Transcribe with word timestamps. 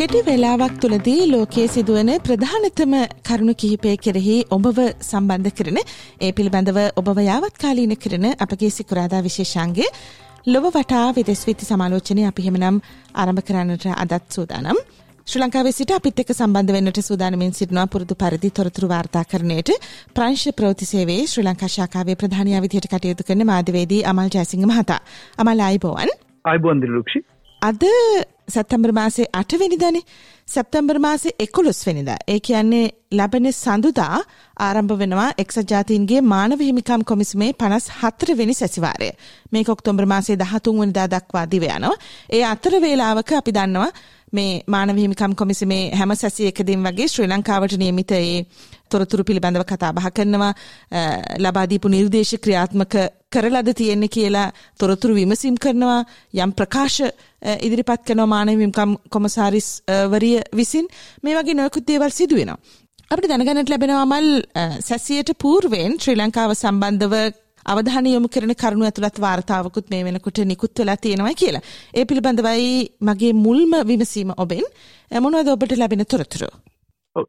කෙටි 0.00 0.20
වෙලාවක් 0.26 0.76
තුළදී 0.82 1.24
ලෝකයේ 1.30 1.66
සිදුවන 1.72 2.10
ප්‍රධානතම 2.26 2.92
කරුණු 3.28 3.54
කිහිපය 3.62 3.90
කෙරෙහි 4.04 4.36
ඔබව 4.56 4.78
සම්බන්ධ 5.06 5.50
කරන 5.58 5.78
ඒ 5.78 6.30
පිළිබඳව 6.36 6.78
ඔබව 7.00 7.18
යාවත්කාලීන 7.26 7.92
කරන 8.04 8.24
අපගේ 8.44 8.70
සිකුරාදා 8.76 9.20
විශේෂන්ගේ 9.26 9.88
ලොව 10.46 10.68
වටා 10.76 11.02
විදෙස් 11.18 11.42
විති 11.48 11.68
සමාලෝචනය 11.70 12.22
අපි 12.28 12.46
හෙමනම් 12.46 12.78
ආරම්භ 13.14 13.44
කරන්නට 13.48 13.84
අදත් 13.94 14.24
සූදානම්. 14.36 14.78
ශ්‍රී 15.26 15.42
ලංකාවේ 15.42 15.74
සිට 15.78 15.92
අපිත් 15.96 16.22
එක්ක 16.24 16.32
සම්බන්ධ 16.36 16.72
වෙන්නට 16.76 17.00
සූදානමින් 17.08 17.52
සිටිනවා 17.58 17.86
පුරුදු 17.94 18.16
පරිදි 18.22 18.50
තොරතුරු 18.58 18.88
වාර්තා 18.94 19.24
කරන්නට 19.32 19.72
ප්‍රංශ 20.16 20.46
ප්‍රවෘත්ති 20.60 20.88
සේවයේ 20.92 21.26
ශ්‍රී 21.26 21.44
ලංකා 21.48 21.70
ශාඛාවේ 21.76 22.16
ප්‍රධානියා 22.22 22.62
විදිහට 22.66 22.88
කටයුතු 22.94 23.28
කරන 23.28 23.44
මාධ්‍යවේදී 23.52 24.00
අමල් 24.12 24.32
ජයසිංහ 24.36 24.64
මහතා. 24.72 24.98
අමල් 25.38 25.62
ආයිබෝවන්. 25.66 26.16
ආයිබෝවන් 26.44 26.82
දිලුක්ෂි. 26.86 27.22
අද 27.62 27.82
සැත්තම්බර් 28.48 28.92
මාසේ 28.92 29.26
අටවෙනිදනේ 29.32 30.02
සැප්තම්බර් 30.48 30.98
මාසේ 30.98 31.32
එකොළොස් 31.38 31.80
වෙනිදා. 31.86 32.16
ඒ 32.28 32.40
කියන්නේ 32.40 32.86
ලබන 33.12 33.46
සඳුදා 33.54 34.16
ආරම්භ 34.58 34.94
වෙනවා 34.98 35.28
එක්සත් 35.38 35.70
ජාතීන්ගේ 35.70 36.20
මානව 36.24 36.60
හිමිකම් 36.60 37.04
කොමිසමේ 37.04 37.52
පනස් 37.52 37.86
හතරවෙනි 38.00 38.54
සැසිවාරය. 38.54 39.10
මේ 39.52 39.64
ඔක්තොම්බර් 39.68 40.06
මාසේ 40.06 40.36
දහතුන් 40.36 40.80
වනිදා 40.80 41.06
දක්වා 41.08 41.46
දිව 41.46 41.64
යනවා. 41.68 42.00
ඒ 42.30 42.44
අතර 42.44 42.74
වේලාවක 42.80 43.32
අපි 43.32 43.52
දන්නවා 43.52 43.90
මේ 44.32 44.62
මානව 44.66 44.96
හිමිකම් 44.96 45.34
කොමිසමේ 45.34 45.82
හැම 45.92 46.16
සැසියකදින් 46.16 46.82
වගේ 46.82 47.08
ශ්‍රී 47.08 47.28
ලංකාවට 47.28 47.78
නියමිත 47.78 48.12
ඒ 48.12 48.44
තොරතුරු 48.88 49.24
පිළිබඳව 49.24 49.64
කතා 49.64 49.92
බහ 49.92 50.10
කරනවා. 50.10 50.52
ලබා 51.38 51.66
දීපු 51.66 51.88
නිර්දේශ 51.88 52.34
ක්‍රියාත්මක 52.38 52.94
කරලද 53.32 53.68
තියෙන්නේ 53.74 54.08
කියලා 54.08 54.52
තොරතුරු 54.78 55.14
විමසීම් 55.14 55.56
කරනවා. 55.56 56.04
යම් 56.34 56.52
ප්‍රකාශ 56.52 57.00
ඉදිරිපත් 57.66 58.06
කරනවා 58.06 58.30
මානව 58.34 58.52
හිමිකම් 58.54 58.94
කොමසාරිස් 59.10 59.68
වරිය 60.12 60.38
විසින් 60.56 60.88
මේ 61.22 61.36
වගේ 61.36 61.58
නොයකුත් 61.60 61.86
දේවල් 61.88 62.12
සිදු 62.12 62.40
වෙනවා. 62.40 62.58
අපිට 63.10 63.30
දැනගන්නට 63.30 63.70
ලැබෙනවා 63.72 64.06
මල් 64.06 64.28
සැසියට 64.88 65.30
పూర్වෙන් 65.42 65.96
ශ්‍රී 65.98 66.18
ලංකාව 66.18 66.52
සම්බන්ධව 66.54 67.14
අවධානය 67.66 68.10
යොමු 68.14 68.28
කරන 68.34 68.52
කරුණු 68.62 68.88
ඇතුළත් 68.88 69.18
වාර්තාවකුත් 69.24 69.90
මේ 69.92 70.04
වෙනකොට 70.04 70.38
නිකුත් 70.50 70.82
වෙලා 70.82 70.96
තියෙනවා 70.96 71.34
කියලා. 71.42 71.62
ඒ 71.98 72.04
පිළිබඳවයි 72.04 72.68
මගේ 73.08 73.32
මුල්ම 73.44 73.72
විමසීම 73.90 74.30
ඔබෙන් 74.36 74.66
මොනවද 75.26 75.50
ඔබට 75.54 75.76
ලැබෙන 75.78 76.04
තොරතුරු? 76.06 76.50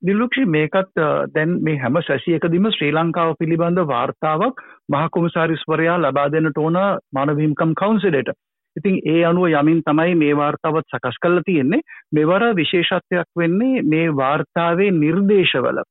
දිල්ලුක්ෂි 0.08 0.46
මේකත් 0.56 1.02
දැන් 1.36 1.58
මේ 1.64 1.82
හැම 1.84 2.00
සැසියකදීම 2.08 2.70
ශ්‍රී 2.76 2.94
ලංකාව 2.98 3.36
පිළිබඳ 3.40 3.82
වාර්තාවක් 3.94 4.64
මහා 4.90 5.10
කොමසාරිස්වරයා 5.16 5.98
ලබා 6.06 6.30
දෙන්නට 6.36 6.58
ඕන 6.58 6.78
මානවහිම්කම් 7.18 7.74
කවුන්සිලට. 7.82 8.32
ඉතින් 8.76 9.00
ඒ 9.06 9.24
අනුව 9.24 9.48
යමින් 9.52 9.80
තමයි 9.84 10.16
මේ 10.16 10.36
වාර්තාවත් 10.36 10.86
සකස් 10.90 11.18
කරලා 11.22 11.46
තියෙන්නේ. 11.46 11.82
මෙවර 12.14 12.44
විශේෂත්වයක් 12.56 13.30
වෙන්නේ 13.38 13.82
මේ 13.86 14.08
වාර්තාවේ 14.16 14.92
නිර්දේශවල 14.94 15.82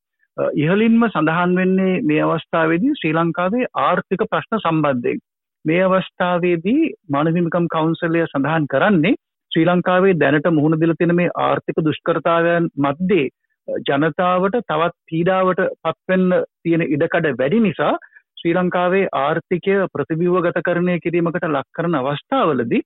ඉහලින්ම 0.57 1.03
සඳහන් 1.07 1.57
වෙන්නේ 1.57 1.95
මේ 2.03 2.23
අවස්ථාවේදී 2.25 2.95
ශ්‍රී 2.95 3.15
ලංකාවේ 3.15 3.71
ආර්ථික 3.79 4.23
ප්‍රශ්න 4.27 4.61
සම්බන්ධයෙන්. 4.61 5.19
මේ 5.65 5.83
අවස්ථාවේදී 5.85 6.93
මානවහිමිකම් 7.09 7.67
කවුන්සිලය 7.69 8.25
සඳහන් 8.27 8.71
කරන්නේ 8.71 9.19
ශ්‍රී 9.53 9.67
ලංකාවේ 9.67 10.15
දැනට 10.15 10.49
මුහුණ 10.51 10.81
දිල 10.81 10.95
තියෙන 10.95 11.15
මේ 11.15 11.37
ආර්ථික 11.39 11.79
දුෂ්කරතාවයන් 11.81 12.71
මැද්දේ 12.79 13.27
ජනතාවට 13.69 14.57
තවත් 14.63 14.97
පීඩාවට 15.07 15.61
පත්වෙන්න 15.83 16.31
තියෙන 16.63 16.87
ඉඩකඩ 16.87 17.29
වැඩි 17.39 17.61
නිසා 17.61 17.93
ශ්‍රී 18.41 18.55
ලංකාවේ 18.55 19.09
ආර්ථිකය 19.17 19.75
ප්‍රතිබිවගත 19.95 20.59
කරණය 20.67 20.95
කිරීමකට 20.99 21.47
ලක් 21.47 21.67
කරන 21.77 21.97
අවස්ථාවලදී 21.99 22.81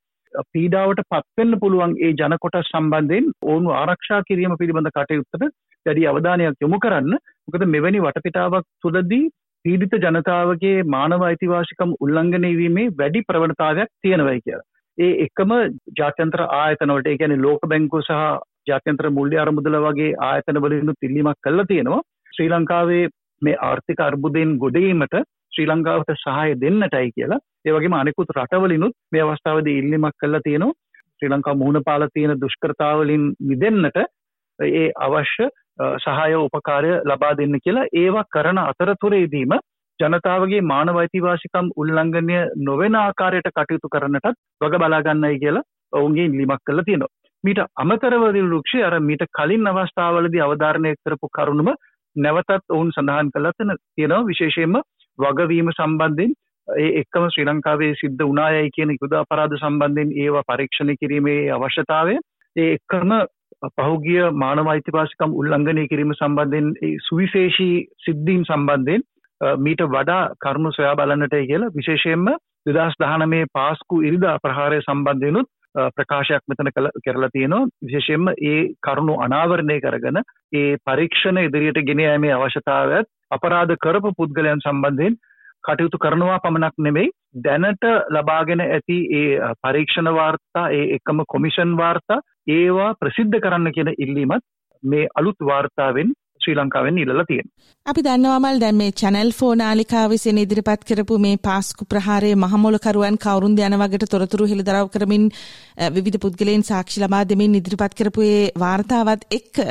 පීඩාවට 0.50 1.03
පත්වෙන්න 1.06 1.59
පුළුවන් 1.59 1.92
ඒ 1.98 2.10
ජනකොට 2.12 2.56
සම්බන්ධයෙන් 2.62 3.26
ඔවුන් 3.44 3.69
ආරක්ෂා 3.75 4.20
කිරීම 4.22 4.54
පිළිබඳ 4.56 4.91
කටයුත්තට 4.91 5.44
දැඩි 5.87 6.06
අවධානයක් 6.06 6.65
යොමු 6.65 6.78
කරන්න 6.78 7.15
මොකද 7.47 7.66
මෙවැනි 7.69 8.00
වටපිටාවක් 8.00 8.66
තුළදී 8.82 9.22
පීඩිත 9.65 9.94
ජනතාවගේ 10.04 10.76
මානව 10.88 11.22
අයිතිවාසිකම් 11.22 11.92
උල්ලංඝනය 11.98 12.50
වීමේ 12.54 12.91
වැඩි 12.92 13.26
ප්‍රවණතාවයක් 13.28 13.92
තියෙනවයි 14.03 14.41
කියලා. 14.41 14.66
ඒ 14.98 15.12
එකම 15.25 15.53
ජාත්‍යන්තර 15.94 16.42
ආයතනවලට 16.54 17.09
ඒ 17.09 17.16
කියන්නේ 17.16 17.44
ලෝක 17.44 17.62
බැංකුව 17.66 18.03
සහ 18.03 18.19
ජාත්‍යන්තර 18.66 19.09
මුල්්‍ය 19.10 19.38
අරමුදල 19.38 19.78
වගේ 19.84 20.10
ආයතන 20.25 20.62
වලින්ු 20.65 20.97
තිල්ලිමක් 20.98 21.38
කල්ල 21.41 21.69
තියෙනවා 21.71 22.03
ශ්‍රී 22.32 22.50
ලංකාවේ 22.50 23.04
මේ 23.42 23.60
ආර්ථික 23.62 24.00
අර්බුදයෙන් 24.00 24.59
ගොඩීමට 24.59 25.16
ශ්‍රී 25.54 25.66
ලංකාවට 25.66 26.15
සහය 26.16 26.54
දෙන්නටයි 26.62 27.10
කියලා. 27.16 27.41
ඒවගේ 27.66 27.98
අනෙකුත් 28.00 28.34
රටවලිනුත් 28.37 28.97
මේ 29.12 29.25
අවස්ථාවද 29.25 29.69
ඉල්ලිමක් 29.72 30.16
කල්ල 30.20 30.38
තියෙනවා. 30.47 30.78
ශ්‍රී 31.16 31.31
ලංකා 31.31 31.54
මුහුණ 31.54 31.87
පාල 31.87 32.09
තියෙන 32.15 32.41
දුෂ්කරතාවලින් 32.41 33.28
මිදන්නට 33.50 34.00
ඒ 34.59 34.88
අවශ්‍ය 35.06 35.47
සහය 35.98 36.34
උපකාරය 36.38 36.91
ලබා 37.04 37.37
දෙන්න 37.37 37.56
කියලා 37.65 37.87
ඒවා 38.03 38.25
කරන 38.34 38.60
අතරතුරේදීම 38.60 39.54
ජනතාවගේ 40.00 40.62
මානවයිතිවාසිකම් 40.62 41.66
උල්ලංඝනය 41.76 42.38
නොවෙන 42.69 42.97
ආකාරයට 42.97 43.50
කටයුතු 43.50 43.88
කරන්නටත් 43.88 44.41
වග 44.62 44.82
බලාගන්නයි 44.82 45.38
කියලා 45.38 45.69
ඔවුන්ගේ 45.92 46.26
ඉල්ලිමක් 46.31 46.62
කළ 46.66 46.82
තියෙනවා. 46.82 47.12
මීට 47.44 47.60
අමතරවදිල් 47.76 48.48
රුක්ෂි 48.50 48.82
අර 48.82 48.94
මීට 49.00 49.25
කලින් 49.38 49.66
අවස්ථාවලදී 49.66 50.44
අවධාරණය 50.47 50.94
කරපු 50.98 51.28
කරුණුම 51.38 51.71
නැවතත් 52.16 52.65
ඔවුන් 52.71 52.91
සඳහන් 52.92 53.31
කළතන 53.34 53.76
තියෙනවා. 53.94 54.26
විශේෂයෙන්ම 54.26 54.76
වගවීම 55.19 55.71
සම්බන්ධයෙන් 55.73 56.35
ඒ 56.69 56.91
එක්කම 57.01 57.25
ශ්‍රී 57.29 57.47
ලංකාවේ 57.47 57.93
සිද්ධ 57.95 58.25
උනායයි 58.25 58.71
කියන 58.71 58.93
යුද 58.95 59.15
අපරාධ 59.15 59.57
සම්බන්ධයෙන් 59.57 60.13
ඒවා 60.19 60.45
පරීක්ෂණ 60.51 60.93
කිරීමේ 60.97 61.41
අවශ්‍යතාවය. 61.51 62.15
ඒ 62.57 62.69
එක්කම 62.75 63.13
පහුගිය 63.73 64.23
මානව 64.35 64.69
අයිතිවාසිකම් 64.69 65.37
උල්ලංඝනය 65.41 65.85
කිරීම 65.89 66.15
සම්බන්ධයෙන් 66.15 66.71
සුවිශේෂී 67.01 67.75
සිද්ධීන් 68.05 68.45
සම්බන්ධයෙන් 68.45 69.05
මීට 69.59 69.83
වඩා 69.89 70.23
කරුණු 70.39 70.73
සොයා 70.73 70.97
බලන්නට 70.97 71.37
කියලා 71.43 71.75
විශේෂයෙන්ම 71.75 72.31
දෙදස් 72.69 72.97
දහනමේ 73.01 73.51
පාස්කු 73.53 74.01
ඉරිදා 74.03 74.39
ප්‍රහාරය 74.39 74.81
සම්බන්ධයනුත් 74.83 75.49
ප්‍රකාශයක් 75.93 76.45
මෙතන 76.49 76.71
කළ 76.71 76.89
කරලා 77.05 77.31
තියෙනවා. 77.31 77.69
විශේෂයෙන්ම 77.83 78.29
ඒ 78.45 78.61
කරුණු 78.83 79.19
අනාවරණය 79.21 79.81
කරගෙන 79.81 80.21
ඒ 80.55 80.77
පරීක්ෂණ 80.87 81.43
ඉදිරියට 81.43 81.87
ගෙන 81.87 82.01
යෑමේ 82.01 82.33
අවශ්‍යතාවයත් 82.33 83.11
අපරාධ 83.31 83.75
කරපු 83.79 84.12
පුද්ගලයන් 84.17 84.61
සම්බන්ධයෙන් 84.61 85.17
කටයුතු 85.65 85.99
කරනවා 85.99 86.39
පමණක් 86.39 86.77
නෙමෙයි 86.79 87.15
දැනට 87.45 87.85
ලබාගෙන 88.11 88.62
ඇති 88.62 88.99
ඒ 89.12 89.53
පරීක්ෂණ 89.62 90.11
වාර්තා 90.15 90.67
ඒ 90.73 90.85
එකම 90.97 91.25
කොමිෂන් 91.29 91.73
වාර්තා 91.77 92.21
ඒවා 92.49 92.91
ප්‍රසිද්ධ 92.95 93.41
කරන්න 93.41 93.73
කියන 93.73 93.95
ඉල්ලීමත් 93.99 94.45
මේ 94.83 95.09
අලුත් 95.15 95.41
වාර්තාවෙන් 95.43 96.13
ශ්‍රී 96.41 96.57
ලංකාවෙන් 96.57 96.99
ඉල්ලලා 96.99 97.25
තියෙන. 97.25 97.49
අපි 97.87 98.05
දන්නවාමල් 98.05 98.61
දැන් 98.61 98.77
මේ 98.77 98.93
චැනල් 98.93 99.31
ෆෝ 99.33 99.53
නාලිකාව 99.55 100.11
විසින් 100.11 100.39
ඉදිරිපත් 100.39 100.84
කරපු 100.84 101.19
මේ 101.19 101.37
පාස්කු 101.43 101.89
ප්‍රහාරයේ 101.91 102.37
මහමොලකරුවන් 102.37 103.19
කවුරුන්ද 103.19 103.63
යන 103.67 103.79
වගේට 103.83 104.09
තොරතුරු 104.11 104.49
හෙළිදරව් 104.51 104.91
කරමින් 104.95 105.29
විවිධ 105.97 106.21
පුද්ගලයන් 106.25 106.65
සාක්ෂි 106.65 107.05
ලබා 107.05 107.23
දෙමින් 107.25 107.61
ඉදිරිපත් 107.61 107.97
කරපු 108.01 108.27
ඒ 108.29 108.43
වාර්තාවත් 108.65 109.25
එක්ක 109.31 109.63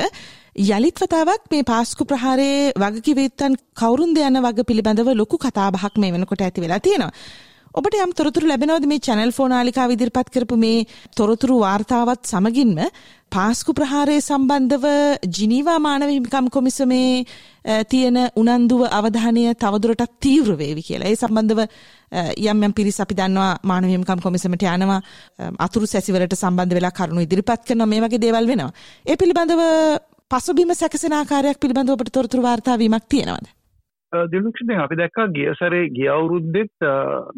යළිත් 0.56 0.94
වතාවක් 0.96 1.50
මේ 1.50 1.64
පාස්කු 1.64 2.04
ප්‍රහාරයේ 2.06 2.72
වගකිවයුත්තන් 2.76 3.56
කවුරුන්ද 3.74 4.18
යන 4.18 4.38
වග 4.38 4.64
පිළිබඳව 4.64 5.10
ලොකු 5.12 5.36
කතාබහක් 5.36 5.98
මේ 5.98 6.12
වෙනකොට 6.12 6.42
ඇති 6.42 6.60
වෙලා 6.60 6.78
තියෙනවා. 6.78 7.10
ඔබට 7.74 7.94
යම් 7.98 8.12
තොරතුරු 8.14 8.46
ලැබෙනවද 8.46 8.86
මේ 8.86 9.00
චැනල් 9.00 9.32
ෆෝනාලිකා 9.32 9.88
විදිරිපත් 9.90 10.30
කරපු 10.30 10.56
මේ 10.56 10.86
තොරතුරු 11.16 11.58
වාර්තාවත් 11.58 12.22
සමගින්ම 12.24 12.78
පාස්කු 13.28 13.74
ප්‍රහාරය 13.74 14.20
සම්බන්ධව 14.20 14.86
ජිනීවා 15.28 15.80
මානව 15.80 16.06
හිමිකම් 16.08 16.46
කොමිසමේ 16.50 17.26
තියෙන 17.90 18.20
උනන්දුව 18.36 18.86
අවධානය 18.88 19.44
තවදුරටත් 19.56 20.14
තීව්‍ර 20.20 20.54
වේවි 20.54 20.86
කියලා. 20.86 21.10
ඒ 21.10 21.16
සම්බන්ධව 21.16 21.66
යම් 22.46 22.62
යම් 22.62 22.72
පිරිස් 22.72 23.00
අපි 23.00 23.18
දන්නවා 23.18 23.58
මානව 23.64 23.90
හිමිකම් 23.90 24.22
කොමිසමට 24.22 24.70
යනවා 24.70 25.02
අතුරු 25.58 25.86
සැසිවලට 25.88 26.38
සම්බන්ධ 26.38 26.78
වෙලා 26.78 26.94
කරුණු 26.94 27.26
ඉදිරිපත් 27.26 27.66
කරනවා 27.66 27.90
මේ 27.90 28.04
වගේ 28.06 28.22
දේවල් 28.22 28.46
වෙනවා. 28.46 28.74
ඒ 29.04 29.16
පිළිබඳව 29.16 29.62
පසුබිම 30.30 30.70
සැකසෙන 30.72 31.12
ආකාරයක් 31.12 31.58
පිළිබඳව 31.62 31.94
ඔබට 31.94 32.10
තොරතුරු 32.12 32.42
වාර්තා 32.42 32.74
වීමක් 32.78 33.04
තියෙනවද? 33.08 33.48
දිලුක්ෂ 34.12 34.70
අපි 34.76 34.96
දැක්කා 35.00 35.26
ගිය 35.28 35.52
සැරේ 35.54 35.90
ගිය 35.90 36.08
අවුරුද්දෙත් 36.08 36.86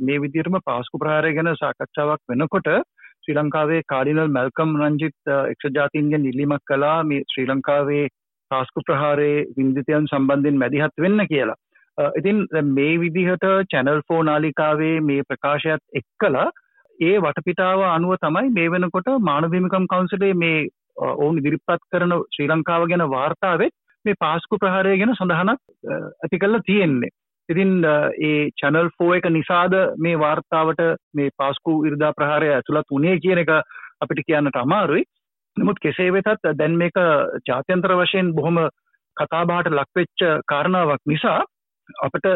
මේ 0.01 0.21
විදිහටම 0.23 0.57
පාස්කු 0.63 1.01
ප්‍රහාරය 1.03 1.33
ගැන 1.37 1.51
සාකච්ඡාවක් 1.55 2.23
වෙනකොට 2.33 2.71
ශ්‍රී 2.71 3.37
ලංකාවේ 3.39 3.81
කාඩිනල් 3.87 4.23
මැල්කම් 4.29 4.73
රංජිත් 4.81 5.33
එක්ෂ 5.33 5.69
ජාතීන්ගෙන් 5.75 6.29
ඉල්ලීමක් 6.31 6.65
කළා 6.65 6.95
මේ 7.05 7.27
ශ්‍රී 7.27 7.49
ලංකාවේ 7.49 8.07
පාස්කු 8.51 8.85
ප්‍රහාරයේ 8.89 9.45
වින්දිතයන් 9.59 10.09
සම්බන්ධයෙන් 10.09 10.63
මැදිහත් 10.63 11.05
වෙන්න 11.07 11.27
කියලා. 11.27 11.59
ඉතින් 12.15 12.41
මේ 12.71 12.95
විදිහට 12.99 13.47
චැනල් 13.71 14.01
ෆෝ 14.09 14.23
නාලිකාවේ 14.23 14.95
මේ 15.03 15.29
ප්‍රකාශයත් 15.29 16.01
එක්කලා 16.01 16.49
ඒ 16.99 17.15
වටපිටාව 17.21 17.87
අනුව 17.91 18.19
තමයි 18.21 18.57
මේ 18.57 18.69
වෙනකොට 18.71 19.15
මානවහිමිකම් 19.25 19.93
කවන්සිලේ 19.93 20.35
මේ 20.37 20.59
ඔවුන් 20.97 21.39
ඉදිරිපත් 21.39 21.87
කරන 21.91 22.15
ශ්‍රී 22.29 22.49
ලංකාව 22.49 22.89
ගැන 22.89 23.05
වාර්තාවෙත් 23.11 23.75
මේ 24.05 24.21
පාස්කු 24.21 24.59
ප්‍රහාරය 24.59 24.99
ගැන 24.99 25.15
සඳහනක් 25.15 25.61
ඇති 26.23 26.39
කල්ලා 26.39 26.67
තියෙන්නේ. 26.67 27.15
ඉතින් 27.49 27.73
ඒ 28.21 28.51
චැනල් 28.57 28.89
ෆෝ 28.97 29.11
එක 29.15 29.29
නිසාද 29.31 29.75
මේ 29.99 30.17
වාර්තාවට 30.19 30.81
මේ 31.15 31.35
පාස්කු 31.39 31.77
ඉරිදා 31.87 32.13
ප්‍රහාරය 32.13 32.49
ඇතුළත් 32.51 32.91
උනේ 32.91 33.19
කියන 33.19 33.39
එක 33.39 33.53
අපිට 34.01 34.27
කියන්නට 34.27 34.57
අමාරුයි. 34.57 35.05
නමුත් 35.57 35.79
කෙසේ 35.81 36.13
වෙතත් 36.13 36.51
දැන් 36.55 36.75
මේක 36.77 36.99
ජාත්‍යන්තර 37.49 37.95
වශයෙන් 37.97 38.35
බොහොම 38.35 38.59
කතාබාට 39.17 39.71
ලක්වෙච්ච 39.71 40.27
කාරණාවක් 40.47 41.03
නිසා 41.07 41.41
අපට 42.03 42.27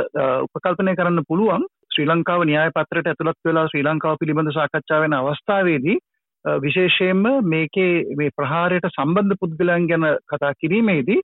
උපකල්පනය 0.46 0.94
කරන්න 0.94 1.26
පුළුවන් 1.28 1.66
ශ්‍රී 1.90 2.06
ලංකාව 2.06 2.44
න්‍යාය 2.44 2.70
පත්‍රයට 2.70 3.10
ඇතුළත් 3.10 3.38
වෙලා 3.44 3.66
ශ්‍රී 3.66 3.84
ලංකාව 3.84 4.20
පිළිබඳ 4.20 4.52
සාකච්ඡා 4.52 5.00
වෙන 5.00 5.14
අවස්ථාවේදී 5.14 5.98
විශේෂයෙන්ම 6.44 7.24
මේකේ 7.44 7.92
මේ 8.16 8.30
ප්‍රහාරයට 8.36 8.88
සම්බන්ධ 8.90 9.40
පුද්ගලයන් 9.40 9.88
ගැන 9.90 10.06
කතා 10.32 10.52
කිරීමේදී 10.54 11.20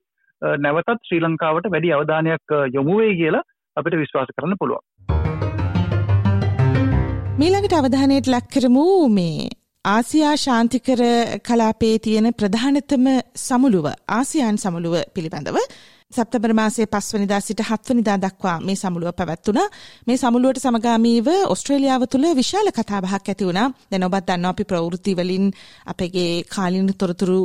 නැවතත් 0.59 0.99
ශ්‍රී 1.07 1.21
ලංකාවට 1.21 1.71
වැඩි 1.71 1.93
අවධානයක් 1.93 2.55
යොමුවේ 2.73 3.13
කියලා 3.15 3.47
අපිට 3.77 3.97
විශ්වාස 3.97 4.33
කරන්න 4.35 4.59
පුළුවන්. 4.59 4.83
මීළඟට 7.39 7.73
අවධානයට 7.73 8.27
ලක්කරමු 8.27 8.85
මේ 9.09 9.49
ආසියා 9.85 10.35
ශාන්තිකර 10.37 11.01
කලාපේ 11.47 11.95
තියෙන 11.99 12.27
ප්‍රධානතම 12.39 13.05
සමුළුව 13.47 13.85
ආසියාන් 14.09 14.57
සමුළුව 14.57 14.95
පිළිබඳව 15.15 15.57
සැප්තැම්බර් 16.11 16.51
මාසයේ 16.53 16.87
පස්වනිදා 16.87 17.39
සිට 17.41 17.61
හත්වනිදා 17.61 18.17
දක්වා 18.17 18.55
මේ 18.61 18.75
සමුළුව 18.75 19.11
පැවැත්වුණා. 19.11 19.65
මේ 20.07 20.17
සමුළුවට 20.17 20.59
සමගාමීව 20.59 21.27
ඔස්ට්‍රේලියාව 21.47 22.05
තුළ 22.07 22.27
විශාල 22.35 22.69
කතාබහක් 22.71 23.27
ඇති 23.27 23.47
වුණා. 23.47 23.67
දැන් 23.91 24.05
ඔබත් 24.07 24.27
දන්නවා 24.27 24.51
අපි 24.51 24.63
ප්‍රවෘත්ති 24.63 25.15
වලින් 25.15 25.51
අපගේ 25.85 26.31
කාලීන 26.45 26.87
තොරතුරු 26.95 27.39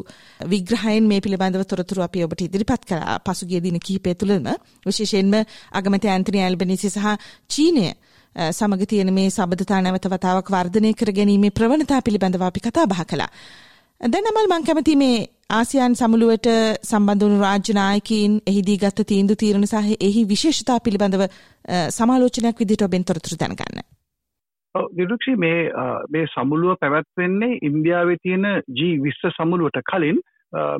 විග්‍රහයෙන් 0.44 1.04
මේ 1.04 1.20
පිළිබඳව 1.20 1.64
තොරතුරු 1.64 2.02
අපි 2.02 2.24
ඔබට 2.24 2.40
ඉදිරිපත් 2.40 2.86
කළා. 2.86 3.18
පසුගිය 3.20 3.60
දින 3.60 3.80
කිහිපය 3.80 4.14
තුළම 4.14 4.46
විශේෂයෙන්ම 4.86 5.34
අගමැති 5.72 6.08
ඇන්තනි 6.08 6.38
ඇල්බනීසි 6.40 6.90
සහ 6.90 7.18
චීනය 7.48 7.86
සමග 8.50 8.82
තියෙන 8.86 9.12
මේ 9.12 9.28
සබඳතා 9.30 9.82
නැවත 9.82 10.06
වතාවක් 10.06 10.48
වර්ධනය 10.50 10.94
කර 10.94 11.12
ගැනීමේ 11.12 11.52
ප්‍රවණතා 11.52 12.00
පිළිබඳව 12.00 12.42
අපි 12.42 12.60
කතා 12.60 12.86
බහ 12.86 13.04
කළා. 13.04 13.30
දැන් 14.00 14.26
අමල් 14.26 14.46
මං 14.48 14.64
කැමති 14.64 14.96
මේ 14.96 15.16
ආසියාන් 15.56 15.94
සමුළුවට 16.00 16.46
සම්බන්ධ 16.88 17.24
වුණු 17.24 17.40
රාජ්‍ය 17.40 17.72
නායකයින් 17.78 18.36
එහිදී 18.50 18.76
ගත්ත 18.82 19.04
තීන්දුව 19.10 19.38
තීරණ 19.42 19.66
සහ 19.66 19.90
එහි 20.06 20.22
විශේෂතා 20.30 20.76
පිළිබඳව 20.86 21.24
සමාලෝචනයක් 21.96 22.62
විදිහට 22.62 22.84
ඔබෙන් 22.86 23.04
තොරතුරු 23.10 23.36
දැනගන්න. 23.42 23.82
දිරුක්ෂි 24.98 25.34
මේ 25.44 25.60
මේ 26.16 26.30
සමුළුව 26.34 26.80
පැවැත්වෙන්නේ 26.84 27.58
ඉන්දියාවේ 27.68 28.18
තියෙන 28.22 28.48
G20 28.78 29.34
සමුළුවට 29.36 29.78
කලින් 29.92 30.24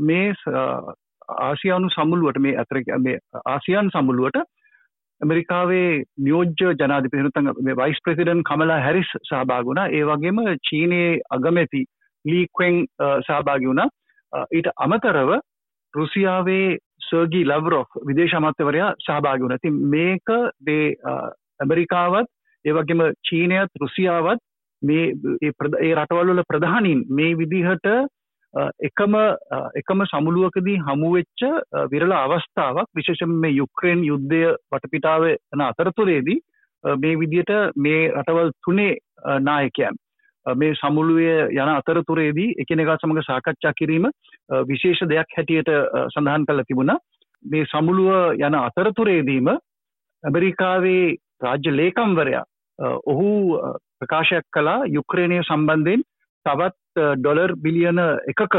මේ 0.09 0.27
ආසියානු 1.51 1.95
සමුළුවට 1.99 2.43
මේ 2.47 2.59
අතර 2.65 2.83
මේ 3.07 3.21
ආසියාන් 3.47 3.95
සමුළුවට 3.97 4.43
ඇමරිකාවේ 5.21 5.89
නියෝජ්‍ය 6.27 6.77
ජනාධිපතිතුමන් 6.81 7.57
මේ 7.67 7.81
වයිස් 7.83 8.05
ප්‍රෙසිඩන්ට් 8.07 8.49
කමලා 8.51 8.85
හැරිස් 8.87 9.17
සහභාගී 9.23 9.69
වුණා. 9.69 9.91
ඒ 9.91 10.05
වගේම 10.11 10.47
චීනයේ 10.69 11.11
අගමැති 11.37 11.89
ලීක්වෙන් 12.25 12.87
සහභාගි 13.27 13.69
වුණ 13.71 13.91
ඊට 14.50 14.69
අමතරව 14.76 15.31
රුසියාවේ 15.94 16.79
සර්ගී 17.08 17.44
ලවරෝ් 17.44 17.84
විදේශ 18.06 18.34
අමත්‍යවරයා 18.34 18.94
සහභාගි 19.00 19.44
වුණ. 19.44 19.58
ති 19.62 19.70
මේක 19.70 20.29
දේ 20.61 20.87
ඇමරිකාවත් 21.61 22.29
ඒවගේම 22.64 23.05
චීනයත් 23.29 23.81
රුසියාවත් 23.81 24.40
මේ 24.82 25.05
ඒ 25.40 25.94
රටවල්වල 25.94 26.43
ප්‍රධානින් 26.49 27.05
මේ 27.11 27.32
විදිහට 27.34 27.88
එකම 28.81 29.14
එකම 29.75 30.05
සමුළුවකදී 30.05 30.79
හමුවෙච්ච 30.87 31.43
විරල 31.93 32.12
අවස්ථාවක්. 32.14 32.88
විශේෂම 32.96 33.37
මේ 33.43 33.58
යුක්්‍රේන් 33.61 34.05
යුද්ධය 34.05 34.43
වටපිටාව 34.73 35.29
යන 35.29 35.67
අතරතුරේදී 35.69 36.40
මේ 36.84 37.19
විදියට 37.19 37.52
මේ 37.76 38.00
රටවල් 38.12 38.50
තුනේ 38.64 38.96
නායකයන් 39.40 40.02
මේ 40.47 40.75
සමුළුවේ 40.75 41.49
යන 41.55 41.71
අතරතුරේදී 41.71 42.55
එකනෙකා 42.59 42.97
සමඟ 42.97 43.23
සාකච්ඡා 43.23 43.73
කිරීම 43.73 44.09
විශේෂ 44.67 45.03
දෙයක් 45.09 45.37
හැටියට 45.37 45.71
සඳහන් 46.09 46.47
කළ 46.47 46.65
තිබුණ. 46.69 46.94
මේ 47.44 47.65
සමුළුව 47.67 48.41
යන 48.41 48.56
අතරතුරේදීම 48.56 49.49
ඇමරිකාවේ 49.50 51.17
රාජ්‍ය 51.43 51.71
ලේකම්වරයා 51.73 52.44
ඔහු 53.06 53.31
ප්‍රකාශයක් 54.00 54.47
කලා 54.50 54.79
යුක්‍රේණය 54.89 55.41
සම්බන්ධයෙන් 55.43 56.06
තවත් 56.47 57.09
ඩොලර් 57.17 57.55
බිලියන 57.56 58.00
එකක 58.29 58.55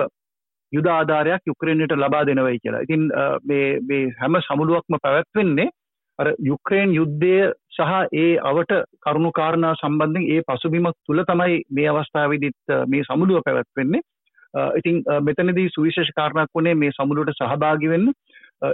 යුද 0.71 0.87
ආධාරයක් 0.87 1.41
යුක්‍රේණයට 1.45 1.95
ලබා 1.95 2.25
දෙනවයි 2.25 2.59
කියලා. 2.59 2.83
ඉතින් 2.85 3.09
මේ 3.43 4.03
හැම 4.19 4.39
සමුළුවක්ම 4.41 4.97
පැවැත්වෙන්නේ 4.97 5.69
අර 6.19 6.33
යුක්‍රේන් 6.41 6.93
යුද්ධය 6.93 7.51
සහ 7.73 7.93
ඒ 8.15 8.31
අවට 8.43 8.73
කරුණු 9.01 9.31
කාරණා 9.31 9.75
සම්බන්ධයෙන් 9.75 10.29
ඒ 10.29 10.41
පසුබිමක් 10.47 10.97
තුළ 11.01 11.23
තමයි 11.23 11.61
මේ 11.71 11.87
අවස්ථාවවිදිත් 11.89 12.75
මේ 12.87 13.03
සමුළුව 13.03 13.41
පැවැත්වෙන්නේ. 13.41 14.01
ඉතින් 14.75 15.01
මෙතනදී 15.21 15.69
සුවිශේෂ 15.69 16.13
කාරණක් 16.15 16.51
වුණේ 16.55 16.75
මේ 16.75 16.91
සමුළුවට 16.91 17.39
සහභාගි 17.39 17.89
වෙන්න. 17.89 18.11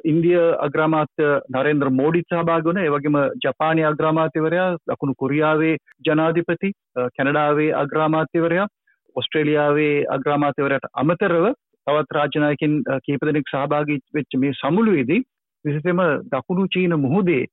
ඉන්දිය 0.06 0.40
අග්‍රාමාත්‍ය 0.60 1.30
නරේන්ද්‍ර 1.52 1.90
මෝඩි 1.92 2.22
සහභාගන 2.24 2.80
ඒවගේම 2.80 3.18
ජපානය 3.40 3.86
අග්‍රාමාත්‍යවරයා 3.86 4.68
දකුණු 4.88 5.16
කොරියාවේ 5.18 5.78
ජනාධිපති 6.06 6.72
කැනඩාවේ 7.16 7.72
අග්‍රාමාත්‍යවරයා 7.76 8.68
ඔස්ට්‍රේලියාවේ 9.16 9.96
අග්‍රාමාත්‍යවරයට 10.10 10.90
අමතරව 10.96 11.46
තවත් 11.88 12.12
රාජනායකින් 12.12 12.76
කීපදනෙක් 13.06 13.54
සහභාගී 13.54 14.00
වෙච්ච 14.14 14.38
මේ 14.38 14.58
සමුළුවේදී 14.62 15.22
විසිසෙම 15.66 16.04
දකුණු 16.28 16.68
චීන 16.68 16.96
මුහුදේ 16.98 17.44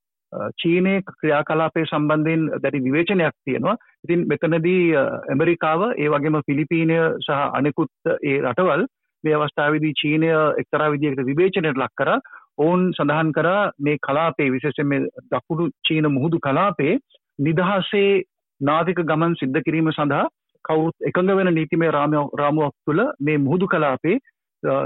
චීනය 0.57 0.95
ක්‍රියාකලාපය 1.11 1.85
සම්බන්ධයෙන් 1.85 2.47
දැඩි 2.57 2.85
විවේචනයක් 2.85 3.37
තියෙනවා. 3.41 3.77
ඉතින් 4.05 4.27
මෙතනදී 4.27 4.83
ඇමරිකාව 5.31 5.83
ඒ 5.95 6.09
වගේම 6.09 6.39
ෆිලිපීනය 6.47 6.99
සහ 7.19 7.43
අනෙකුත් 7.53 8.13
ඒ 8.23 8.39
රටවල් 8.43 8.87
මේ 9.25 9.37
අවස්ථාවදී 9.37 9.95
චීනය 9.95 10.31
එක්තරා 10.63 10.91
විදිහකට 10.91 11.27
විවේචනයට 11.27 11.77
ලක් 11.77 11.93
කර. 11.97 12.11
ඔවුන් 12.59 12.87
සඳහන් 12.93 13.33
කර 13.33 13.51
මේ 13.81 13.99
කලාපේ 14.01 14.49
විශේෂෙන් 14.51 14.87
මේ 14.87 15.27
දකුණු 15.31 15.69
චීන 15.89 16.09
මුහුදු 16.11 16.41
කලාපේ 16.41 16.95
නිදහසේ 17.39 18.23
නාතික 18.61 19.03
ගමන් 19.03 19.35
සිද්ධ 19.35 19.61
කිරීම 19.63 19.93
සඳහා 19.93 20.25
කවුත් 20.65 21.09
එකඟ 21.09 21.35
වෙන 21.35 21.53
නීතිමය 21.55 21.91
රාමුවක් 21.93 22.75
තුළ 22.85 23.03
මේ 23.21 23.39
මුහුදු 23.39 23.69
කලාපේ 23.69 24.17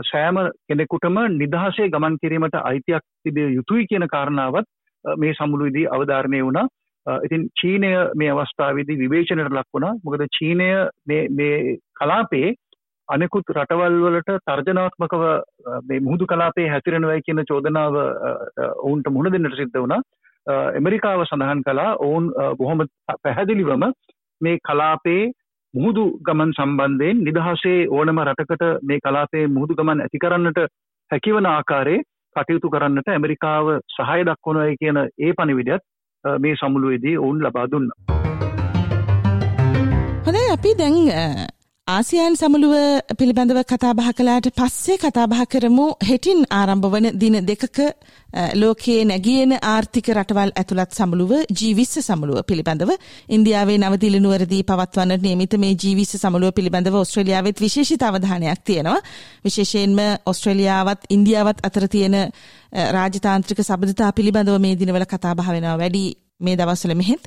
සෑම 0.04 0.38
කෙනෙකුටම 0.68 1.18
නිදහසේ 1.34 1.88
ගමන් 1.88 2.18
කිරීමට 2.18 2.56
අයිතියක් 2.62 3.04
තිබිය 3.24 3.54
යුතුයි 3.54 3.86
කියන 3.86 4.06
කාරණාවත් 4.08 4.66
මේ 5.16 5.32
සමුළුවිදී 5.32 5.86
අවධාරණය 5.88 6.42
වුණා. 6.42 6.66
ඉතින් 7.22 7.46
චීනය 7.60 7.92
මේ 8.14 8.30
අවස්ථාවේදී 8.32 8.98
විවේචනයට 8.98 9.50
ලක් 9.50 9.68
වුණා. 9.74 9.94
මොකද 10.04 10.26
චීනය 10.38 10.68
මේ 11.06 11.78
කලාපේ 12.00 12.54
අනෙකුත් 13.08 13.50
රටවල් 13.50 13.98
වලට 14.04 14.38
තර්ජනාත්මකව 14.46 15.24
මේ 15.88 16.00
මුහුදු 16.00 16.26
කලාපේ 16.26 16.68
හැතිරෙනවයි 16.68 17.26
කියන 17.26 17.44
චෝදනාව 17.44 18.00
ඔවුන්ට 18.78 19.10
මුණ 19.10 19.32
දෙන්නට 19.32 19.56
සිද්ධ 19.56 19.78
වුණා. 19.78 20.02
ඇමරිකාව 20.46 21.24
සඳහන් 21.24 21.62
කලා 21.62 21.90
ඔවුන් 21.98 22.30
බොහොම 22.58 22.86
පැහැදිලිවම 23.24 23.84
මේ 24.40 24.56
කලාපේ 24.68 25.22
මුහුදු 25.74 26.04
ගමන් 26.26 26.52
සම්බන්ධයෙන් 26.52 27.24
නිදහසේ 27.24 27.80
ඕනම 27.88 28.22
රටකට 28.22 28.64
මේ 28.82 29.02
කලාපේ 29.06 29.44
මුහුදු 29.48 29.74
ගමන් 29.74 30.04
ඇති 30.04 30.18
කරන්නට 30.18 30.60
හැකිවන 31.10 31.46
ආකාරයේ 31.46 32.06
කටයුතු 32.36 32.70
කරන්නට 32.70 33.08
ඇමරිකාව 33.08 33.70
සහය 33.94 34.20
දක්වනොය 34.24 34.76
කියන 34.76 34.98
ඒ 34.98 35.32
පණිවිඩත් 35.32 35.86
මේ 36.24 36.56
සමුළුවේදී 36.56 37.16
ඔවුන් 37.18 37.40
ලබා 37.44 37.70
දුන්න. 37.70 37.88
හොඳයි 40.26 40.46
අපි 40.52 40.76
දැන් 40.78 41.00
ආසියන් 41.90 42.34
සමුළුව 42.38 42.74
පිළිබඳව 43.18 43.58
කතාබහ 43.70 44.08
කලාට 44.18 44.46
පස්සේ 44.58 44.98
කතාබහ 45.04 45.40
කරමු. 45.52 45.86
හෙටින් 46.08 46.40
ආරම්භ 46.58 46.86
වන 46.92 47.06
දින 47.22 47.36
දෙකක 47.48 47.78
ලෝකයේ 48.62 49.06
නැගියන 49.10 49.52
ආර්ථික 49.72 50.10
රටවල් 50.14 50.52
ඇතුළත් 50.60 50.92
සමුළුව 50.98 51.32
ජීවිස්ස 51.60 51.94
සමුළුව 52.08 52.44
පිළිබඳව 52.50 52.90
ඉන්දියාවේ 53.36 53.78
නවදිලිනුවරදී 53.82 54.62
පවත්වන්නට 54.70 55.26
නියමිත 55.26 55.56
මේ 55.62 55.74
ජීවිස්ස 55.84 56.14
සමුළුව 56.22 56.54
පිළිබඳව 56.58 57.00
ඔස්ට්‍රේලියාවත් 57.02 57.64
විශේෂිත 57.64 58.02
අවධානයක් 58.02 58.62
තියෙනවා. 58.64 59.00
විශේෂයෙන්ම 59.46 59.98
ඔස්ට්‍රේලියාවත් 60.30 61.10
ඉන්දියාවත් 61.16 61.64
අතර 61.68 61.88
තියෙන 61.88 62.16
රාජතාන්ත්‍රික 62.96 63.64
සබඳතා 63.66 64.12
පිළිබඳව 64.12 64.60
මේ 64.66 64.78
දිනවල 64.80 65.08
කතාබහ 65.14 65.48
වෙනවා 65.48 65.80
වැඩි 65.82 66.04
මේ 66.40 66.56
දවස්වල 66.56 66.94
මෙහෙත්. 66.94 67.24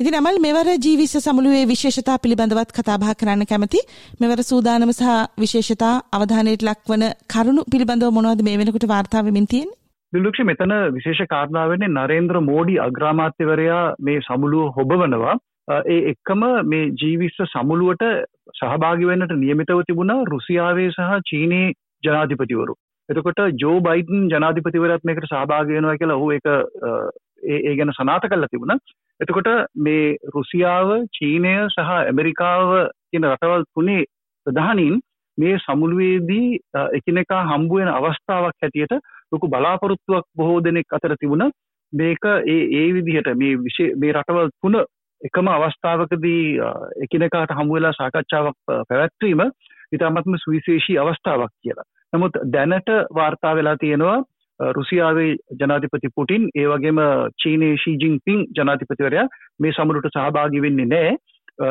ඉතින් 0.00 0.14
අමල් 0.18 0.36
මෙවර 0.44 0.68
ජීවිස 0.84 1.10
සමුළුවේ 1.24 1.64
විශේෂතා 1.70 2.14
පිළිබඳවත් 2.24 2.70
කතාබහ 2.76 3.10
කරන්න 3.20 3.42
කැමති. 3.50 3.80
මෙවර 4.22 4.38
සූදානම 4.50 4.92
සහ 4.92 5.10
විශේෂතා 5.42 5.90
අවධානයට 6.18 6.64
ලක්වන 6.68 7.04
කරුණු 7.32 7.64
පිළිබඳව 7.72 8.14
මොනවද 8.18 8.40
මේ 8.46 8.56
වෙනකොට 8.60 8.86
වාර්තා 8.94 9.24
වෙමින් 9.28 9.50
තියෙන්නේ? 9.52 9.76
දිල්ලුක්ෂ 10.12 10.46
මෙතන 10.50 10.74
විශේෂ 10.96 11.30
කාරණාවන්නේ 11.34 11.92
නරේන්ද්‍ර 11.98 12.40
මෝඩි 12.48 12.80
අග්‍රාමාත්‍යවරයා 12.86 13.84
මේ 14.00 14.24
සමුළුව 14.28 14.74
හොබවනවා. 14.78 15.36
ඒ 15.92 16.00
එක්කම 16.12 16.42
මේ 16.72 16.90
ජීවිස්ස 17.02 17.38
සමුළුවට 17.54 18.06
සහභාගි 18.56 19.10
වෙන්නට 19.12 19.40
නියමිතව 19.44 19.86
තිබුණා 19.88 20.20
රුසියාවේ 20.32 20.90
සහ 20.90 21.24
චීනයේ 21.30 21.74
ජනාධිපතිවරු. 22.02 22.82
එතකොට 23.08 23.40
ජෝ 23.62 23.78
බයිඩන් 23.86 24.28
ජනාධිපතිවරත් 24.32 25.08
මේකට 25.08 25.32
සහභාගි 25.32 25.76
වෙනවා 25.76 25.98
කියලා 26.00 26.20
ඔහු 26.20 26.32
ඒක 26.36 26.48
ඒ 27.42 27.76
ගැන 27.76 27.92
සනාත 27.92 28.24
කරලා 28.24 28.50
තිබුණා. 28.50 28.78
එතකොට 29.20 29.50
මේ 29.76 30.16
රුසියාව 30.34 30.88
චීනය 31.10 31.54
සහ 31.66 31.90
ඇමරිකාව 31.90 32.68
කියන 33.08 33.26
රටවල් 33.26 33.64
තුනේ 33.68 34.04
ප්‍රධානීන් 34.46 35.00
මේ 35.38 35.56
සමුළුවේදී 35.58 36.60
එකිනෙකා 36.92 37.42
හම්බුවෙන 37.46 37.90
අවස්ථාවක් 37.90 38.56
හැටියට 38.62 38.94
ලොකු 39.32 39.48
බලාපොරොත්තුවක් 39.48 40.26
බොහෝ 40.36 40.60
දෙනෙක් 40.60 40.92
අතර 40.92 41.16
තිබුණ 41.16 41.50
මේක 41.92 42.24
ඒ 42.24 42.62
ඒ 42.72 42.88
විදිහට 42.94 43.30
මේ 43.34 43.58
විශේ 43.58 43.94
මේ 43.96 44.12
රටවල් 44.12 44.50
තුන 44.56 44.80
එකම 45.20 45.48
අවස්ථාවකදී 45.48 46.42
එකිනෙකාට 47.02 47.52
හමුවෙලා 47.52 47.92
සාකච්ඡාවක් 47.92 48.58
පැවැත්වීම 48.66 49.42
ඉතාමත්ම 49.92 50.36
සුවිශේෂී 50.36 50.98
අවස්ථාවක් 50.98 51.52
කියලා. 51.62 51.88
නමුත් 52.12 52.34
දැනට 52.52 52.90
වාර්තා 53.14 53.56
වෙලා 53.56 53.76
තියෙනවා 53.76 54.18
රුසියාවේ 54.70 55.30
ජනාධිපති 55.56 56.12
පුටින් 56.14 56.48
ඒ 56.54 56.66
වගේම 56.66 57.00
චීනයේ 57.38 57.76
ශීජිං 57.76 58.16
පින් 58.24 58.40
ජනාධිපතිවරයා 58.56 59.26
මේ 59.60 59.72
සමුළුට 59.72 60.10
සහභාගි 60.10 60.62
වෙන්නේ 60.62 60.88
නෑ 60.88 61.12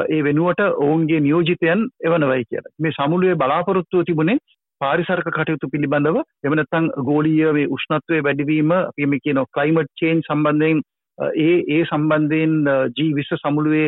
ඒ 0.10 0.22
වෙනුවට 0.24 0.62
ඔවුන්ගේ 0.78 1.20
නියෝජිතයන් 1.20 1.84
එවනවයි 2.04 2.46
කියලා. 2.46 2.74
මේ 2.80 2.92
සමුළුවේ 2.92 3.38
බලාපොරොත්තුව 3.38 4.04
තිබුණේ 4.04 4.38
පාරිසරක 4.82 5.30
කටයුතු 5.30 5.70
පිළිබඳව 5.70 6.20
එමනත්තං 6.44 6.92
ගෝලීය 7.04 7.54
මේ 7.54 7.70
උෂ්ණත්වය 7.70 8.22
වැඩිවීම 8.22 8.76
පිම 8.96 9.16
කියන 9.20 9.42
ක්ලයිමට් 9.50 9.92
චේන් 9.96 10.22
සම්බන්ධයෙන් 10.24 10.84
ඒ 11.40 11.56
ඒ 11.70 11.82
සම්බන්ධයෙන් 11.86 12.54
ජී 12.96 13.10
විශ්ව 13.14 13.40
සමුළුවේ 13.40 13.88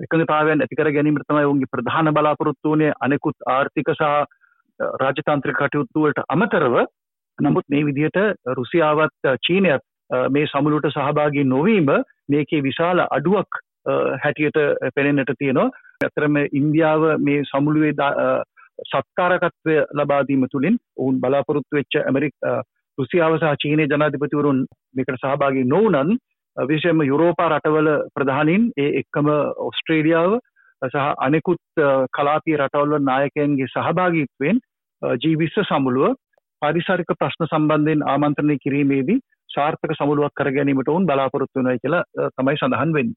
එකඟතාවයන් 0.00 0.62
ඇතිකර 0.62 0.90
ගැනීමට 0.90 1.26
තමයි 1.28 1.44
ඔවුන්ගේ 1.44 1.72
ප්‍රධාන 1.72 2.12
බලාපොරොත්තු 2.12 2.74
වනේ 2.74 2.94
අනෙකුත් 3.00 3.48
ආර්ථික 3.48 3.92
සහ 3.92 4.14
රාජතාන්ත්‍රික 5.00 5.58
කටයුත්තුවලට 5.58 6.24
අමතරව 6.28 6.76
නමුත් 7.40 7.66
මේ 7.68 7.84
විදිහට 7.84 8.18
රුසියාවත් 8.52 9.30
චීනයත් 9.42 9.84
මේ 10.30 10.46
සමුළුට 10.46 10.88
සහභාගී 10.88 11.44
නොවීම 11.46 11.90
මේකේ 12.28 12.62
විශාල 12.62 13.06
අඩුවක් 13.08 13.60
හැටියට 14.18 14.58
පෙනෙන්නට 14.94 15.32
තියෙනවා. 15.38 15.70
ඇතරම 16.00 16.36
ඉන්දියාව 16.52 17.02
මේ 17.20 17.44
සමුළුවේ 17.44 17.92
සත්කාරකත්වය 18.84 19.76
ලබාදීම 19.92 20.46
තුළින් 20.48 20.76
ඔවුන් 20.96 21.20
බලාපොරොත්තු 21.20 21.76
වෙච්ච 21.76 21.98
ඇමරික් 21.98 22.34
රුසියාව 22.98 23.38
සහ 23.38 23.56
චීනය 23.62 23.86
ජනාධිපතිවරුන් 23.86 24.64
මේකට 24.94 25.18
සහභාගී 25.18 25.66
නොවනන් 25.66 26.16
විශෂයම 26.56 27.02
යුරෝපා 27.02 27.50
රටවල 27.50 27.90
ප්‍රධානින් 28.14 28.70
ඒ 28.76 28.88
එක්කම 29.00 29.28
ඔස්ට්‍රේලියාව 29.66 30.38
සහ 30.82 30.96
අනෙකුත් 31.18 31.84
කලාපී 32.12 32.56
රටවල්ල 32.56 33.04
නායකයන්ගේ 33.04 33.68
සහභාගීත්වයෙන් 33.68 34.60
ජීවිස්ස 35.22 35.60
සමුළුව 35.64 36.16
පරිසරික 36.62 37.12
ප්‍රශ්න 37.20 37.48
සම්බන්ධයෙන් 37.50 38.06
ආමන්ත්‍රණය 38.14 38.56
කිරීමේදී 38.64 39.20
සාර්ථක 39.50 39.92
සමුළුවක් 39.98 40.34
කර 40.40 40.52
ගැනීමට 40.56 40.90
ඔවුන් 40.94 41.06
බලාපොරොත්තු 41.10 41.62
වනයි 41.62 41.82
කියලා 41.84 42.30
තමයි 42.36 42.56
සඳහන් 42.60 42.92
වෙන්න. 42.96 43.14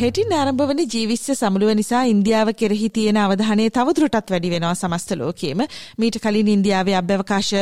හෙටින් 0.00 0.32
ආරම්භ 0.38 0.66
වන 0.70 0.80
ජීවිස්ස 0.94 1.30
සමුළුව 1.40 1.70
නිසා 1.78 2.02
ඉන්දියාව 2.10 2.50
කෙරෙහි 2.58 2.88
තියෙන 2.96 3.16
අවධානය 3.22 3.68
තවදුරටත් 3.78 4.34
වැඩි 4.34 4.50
වෙනවා 4.54 4.74
සමස්ත 4.74 5.16
ලෝකයේම. 5.20 5.64
මීට 5.98 6.18
කලින් 6.24 6.52
ඉන්දියාවේ 6.56 6.98
අභ්‍යවකාශ 7.00 7.54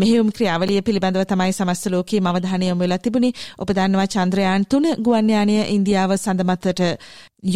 මෙහෙයුම් 0.00 0.32
ක්‍රියාවලිය 0.36 0.82
පිළිබඳව 0.88 1.24
තමයි 1.30 1.52
සමස්ත 1.52 1.92
ලෝකයේම 1.94 2.32
අවධානය 2.32 2.68
යොමු 2.68 2.84
වෙලා 2.84 2.98
තිබුණේ. 2.98 3.32
ඔබ 3.58 3.76
දන්නවා 3.76 4.10
චන්ද්‍රයාන් 4.16 4.68
3 4.74 4.98
ගුවන් 5.06 5.32
යානය 5.36 5.56
ඉන්දියාව 5.76 6.18
සඳ 6.18 6.50
මතට 6.50 6.80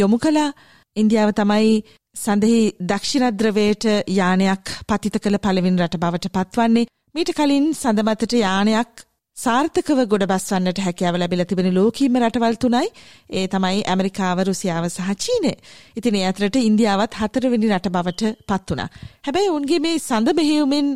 යොමු 0.00 0.18
කළා. 0.18 0.50
ඉන්දියාව 0.96 1.36
තමයි 1.40 1.76
සඳහි 2.14 2.58
දක්ෂිණද්‍රවයට 2.90 3.86
යානයක් 4.18 4.76
පතිත 4.88 5.18
කළ 5.22 5.38
පළවෙනි 5.46 5.82
රට 5.82 5.98
බවට 6.02 6.30
පත්වන්නේ 6.36 6.86
මීට 7.14 7.34
කලින් 7.38 7.66
සඳමතට 7.74 8.36
යානයක් 8.38 9.02
සාර්ථකව 9.36 10.00
ගොඩ 10.12 10.24
බස්වන්නට 10.30 10.80
හැකියාව 10.84 11.16
ලැබිලා 11.18 11.48
තිබෙන 11.50 11.68
ලෝකීම 11.74 12.18
රටවල් 12.20 12.58
තුනයි 12.64 12.86
ඒ 13.30 13.46
තමයි 13.48 13.80
ඇමරිකාව 13.92 14.44
රුසියාව 14.48 14.86
සහ 14.88 15.10
චීනය. 15.24 15.52
ඉතින් 15.98 16.14
ඒ 16.14 16.28
අතරට 16.30 16.60
ඉන්දියාවත් 16.60 17.18
හතරවෙනි 17.20 17.72
රට 17.72 17.90
බවට 17.96 18.22
පත් 18.46 18.70
වුණා. 18.70 18.88
හැබැයි 19.26 19.50
ඔවුන්ගේ 19.50 19.80
මේ 19.80 19.98
සඳ 19.98 20.36
මෙහෙයුමෙන් 20.38 20.94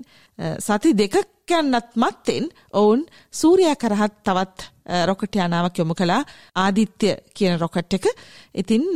සති 0.61 0.95
දෙකක් 0.95 1.55
යන්නත් 1.59 1.97
මත්තෙන් 1.97 2.47
ඔවුන් 2.73 3.03
සූර්යා 3.33 3.75
කරහත් 3.77 4.15
තවත් 4.23 4.71
රොකට් 5.07 5.35
යානාවක් 5.35 5.79
යොමු 5.79 5.95
කළා 5.95 6.23
ආදිත්‍ය 6.57 7.17
කියන 7.35 7.59
රොකට් 7.59 7.99
එක. 7.99 8.07
ඉතින් 8.55 8.87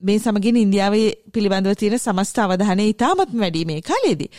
මේ 0.00 0.18
සමගින් 0.18 0.56
ඉන්දියාවේ 0.56 1.08
පිළිබඳව 1.34 1.74
තියෙන 1.78 1.98
සමස්ත 1.98 2.38
අවධානය 2.38 2.88
ඉතාමත්ම 2.88 3.40
වැඩි 3.42 3.64
මේ 3.70 3.80
කාලේදී. 3.82 4.30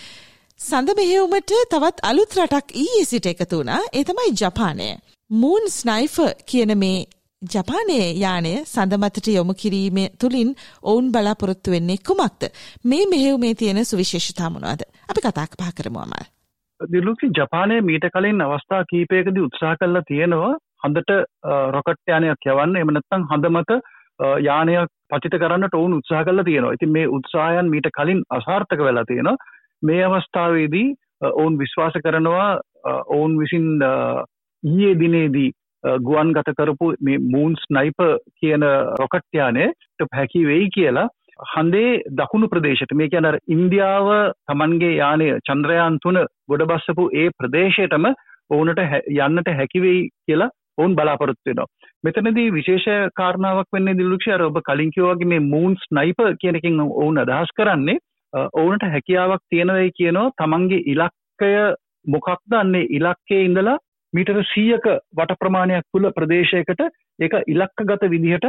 සඳ 0.60 0.96
මෙහෙයුමට 0.98 1.53
තවත් 1.72 2.06
අලුත් 2.10 2.36
රටක් 2.38 2.75
ඊයේ 2.75 3.06
සිට 3.06 3.25
එකතු 3.25 3.58
වුණා. 3.58 3.82
ඒ 3.94 4.03
තමයි 4.03 4.34
ජපානය. 4.41 4.88
මූන් 5.32 5.70
ස්නයිෆර් 5.70 6.34
කියන 6.51 6.74
මේ 6.77 6.98
ජපානයේ 7.41 8.10
යානය 8.15 8.53
සඳ 8.63 8.98
මතට 8.98 9.27
යොමු 9.30 9.53
කිරීම 9.53 10.01
තුළින් 10.22 10.51
ඔවුන් 10.84 11.12
බලාපොරොත්තු 11.12 11.72
වෙන්නේ 11.72 12.03
කුමක්ද? 12.08 12.44
මේ 12.86 13.06
මෙහෙයුමේ 13.13 13.53
තියෙන 13.56 13.86
සුවිශේෂතා 13.86 14.50
මොනවද? 14.50 14.82
අපි 15.10 15.22
කතා 15.22 15.48
පහ 15.53 15.72
කරමු 15.77 16.00
අමල්. 16.00 16.27
දිලුකි 16.80 17.34
ජපානය 17.38 17.82
මීට 17.82 18.06
කලින් 18.13 18.41
අවස්ථා 18.41 18.84
කීපයකදී 18.91 19.48
උත්සාහ 19.48 19.77
කළා 19.80 20.08
තියෙනවා 20.08 20.53
හඳට 20.84 21.12
රොකට් 21.72 22.01
යානයක් 22.08 22.48
යවන්න 22.51 22.77
එහෙම 22.77 22.94
නැත්නම් 22.94 23.27
හඳ 24.22 24.30
මත 24.30 24.44
යානයක් 24.44 24.90
පචිත 25.10 25.36
කරන්නට 25.36 25.74
ඔවුන් 25.74 25.94
උත්සාහ 25.94 26.24
කළා 26.24 26.44
තියෙනවා. 26.44 26.74
ඉතින් 26.74 26.90
මේ 26.90 27.08
උත්සාහයන් 27.08 27.70
මීට 27.70 27.90
කලින් 27.98 28.22
අසාර්ථක 28.30 28.80
වෙලා 28.80 29.06
තියෙනවා. 29.06 29.38
මේ 29.84 30.04
අවස්ථාවේදී 30.04 30.94
ඔවුන් 31.22 31.58
විශ්වාස 31.58 31.94
කරනවා 32.06 32.60
ඔවුන් 33.08 33.40
විසින් 33.40 33.68
ඊයේ 34.63 35.00
දිනේදී 35.00 35.51
ගුවන් 35.84 36.34
ගත 36.34 36.56
කරපු 36.58 36.94
මේ 37.00 37.18
මූන් 37.18 37.56
ස්නයිප 37.56 38.06
කියන 38.40 38.62
රොකට් 39.00 39.28
යානයට 39.34 40.08
හැකි 40.13 40.46
වෙයි 40.46 40.70
කියලා 40.70 41.10
හඳේ 41.56 42.01
දකුණු 42.18 42.48
ප්‍රදේශයට 42.48 42.94
මේ 42.94 43.10
කියන 43.10 43.40
ඉන්දියාව 43.48 44.34
තමන්ගේ 44.48 44.96
යානය 44.96 45.40
චන්ද්‍රයාන් 45.40 46.00
තුන 46.00 46.20
ගොඩබස්සපු 46.50 47.10
ඒ 47.13 47.30
ප්‍රදේශයටම 47.30 48.06
ඔවුනට 48.50 48.80
යන්නට 48.80 49.48
හැකිවෙයි 49.48 50.10
කියලා 50.28 50.50
ඔවුන් 50.82 50.96
බලාපොරොත්තු 50.96 51.50
වෙනවා. 51.50 51.68
මෙතනදී 52.04 52.48
විශේෂ 52.52 52.88
කාරණාවක් 53.16 53.70
වෙන්නේ 53.74 54.00
දිලුක්ෂ 54.00 54.32
අර 54.36 54.44
ඔබ 54.44 54.58
කලින් 54.64 54.96
කිව්වා 54.96 55.16
වගේ 55.16 55.32
මේ 55.34 55.48
මූන් 55.48 55.78
ස්නයිපර් 55.84 56.34
කියන 56.42 56.60
එකෙන් 56.60 56.82
ඔවුන් 56.86 57.22
අදහස් 57.24 57.54
කරන්නේ 57.58 58.02
ඔවුන්ට 58.34 58.84
හැකියාවක් 58.88 59.44
තියෙනවයි 59.50 59.92
කියනවා 59.92 60.34
තමන්ගේ 60.38 60.84
ඉලක්කය 60.88 61.54
මොකක්ද 62.08 62.54
අන්නේ 62.56 62.90
ඉලක්කයේ 62.92 63.46
ඉඳලා 63.46 63.78
මීටර 64.14 64.38
100ක 64.46 64.98
වට 65.18 65.40
ප්‍රමාණයක් 65.40 65.86
තුල 65.90 66.10
ප්‍රදේශයකට 66.12 66.82
ඒක 67.20 67.34
ඉලක්කගත 67.48 68.06
විදිහට 68.10 68.48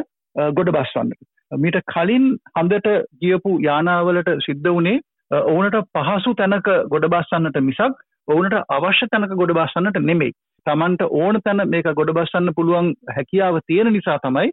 ගොඩ 0.52 0.70
බස්වන්න. 0.70 1.10
මීට 1.56 1.80
කලින් 1.86 2.28
හඳට 2.54 2.88
ගියපු 3.20 3.58
යානාවලට 3.60 4.30
සිද්ධ 4.46 4.68
වුණේ 4.68 5.00
ඔවුනට 5.42 5.76
පහසු 5.94 6.34
තැනක 6.34 6.70
ගොඩ 6.88 7.08
බස්සන්නට 7.08 7.60
මිසක් 7.62 8.00
ඔවුනට 8.28 8.56
අවශ්‍ය 8.70 9.08
තැනක 9.08 9.34
ගොඩ 9.34 9.54
බස්සන්නට 9.54 10.00
නෙමෙයි. 10.02 10.32
තමන්ට 10.66 11.02
ඕන 11.22 11.40
තැන 11.44 11.62
මේක 11.68 11.88
ගොඩබස්සන්න 12.00 12.54
පුළුවන් 12.58 12.92
හැකියාව 13.16 13.58
තියෙන 13.66 13.92
නිසා 13.96 14.18
තමයි 14.26 14.52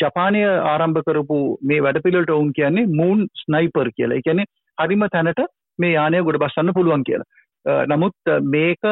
ජපානය 0.00 0.42
ආරම්භ 0.44 1.02
කරපු 1.08 1.38
මේ 1.62 1.82
වැඩපිළට 1.82 2.30
ඔවුන් 2.30 2.52
කියන්නේ 2.52 2.86
මූන් 3.00 3.26
ස්නයිපර් 3.42 3.90
කියලා. 3.96 4.18
එකැනෙ 4.18 4.44
හරිම 4.78 5.04
තැනට 5.12 5.42
මේ 5.78 5.92
යානය 5.92 6.22
ගොඩබස්සන්න 6.22 6.74
පුළුවන් 6.78 7.04
කියලා. 7.04 7.28
නමුත් 7.86 8.16
මේක 8.54 8.82